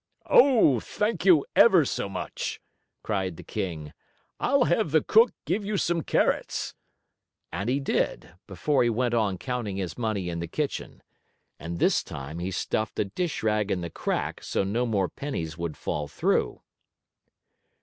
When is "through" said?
16.07-16.63